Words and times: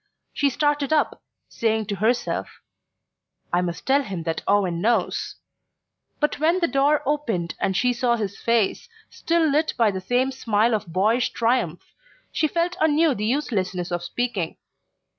She 0.33 0.49
started 0.49 0.91
up, 0.91 1.21
saying 1.47 1.85
to 1.85 1.97
herself: 1.97 2.61
"I 3.53 3.61
must 3.61 3.85
tell 3.85 4.01
him 4.01 4.23
that 4.23 4.41
Owen 4.47 4.81
knows..." 4.81 5.35
but 6.19 6.39
when 6.39 6.59
the 6.59 6.67
door 6.67 7.03
opened 7.05 7.53
and 7.59 7.77
she 7.77 7.93
saw 7.93 8.15
his 8.15 8.35
face, 8.39 8.89
still 9.11 9.47
lit 9.47 9.75
by 9.77 9.91
the 9.91 10.01
same 10.01 10.31
smile 10.31 10.73
of 10.73 10.87
boyish 10.91 11.29
triumph, 11.33 11.93
she 12.31 12.47
felt 12.47 12.75
anew 12.81 13.13
the 13.13 13.25
uselessness 13.27 13.91
of 13.91 14.01
speaking... 14.03 14.57